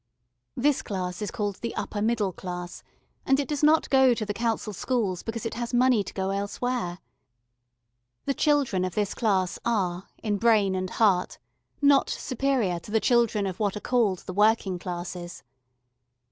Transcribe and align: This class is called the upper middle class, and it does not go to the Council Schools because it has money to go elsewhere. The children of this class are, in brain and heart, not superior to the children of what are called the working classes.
This 0.57 0.81
class 0.81 1.21
is 1.21 1.29
called 1.29 1.57
the 1.57 1.75
upper 1.75 2.01
middle 2.01 2.33
class, 2.33 2.81
and 3.23 3.39
it 3.39 3.47
does 3.47 3.61
not 3.61 3.87
go 3.91 4.15
to 4.15 4.25
the 4.25 4.33
Council 4.33 4.73
Schools 4.73 5.21
because 5.21 5.45
it 5.45 5.53
has 5.53 5.75
money 5.75 6.03
to 6.03 6.13
go 6.15 6.31
elsewhere. 6.31 6.97
The 8.25 8.33
children 8.33 8.83
of 8.83 8.95
this 8.95 9.13
class 9.13 9.59
are, 9.63 10.07
in 10.23 10.37
brain 10.37 10.73
and 10.73 10.89
heart, 10.89 11.37
not 11.83 12.09
superior 12.09 12.79
to 12.79 12.89
the 12.89 12.99
children 12.99 13.45
of 13.45 13.59
what 13.59 13.77
are 13.77 13.79
called 13.79 14.23
the 14.25 14.33
working 14.33 14.79
classes. 14.79 15.43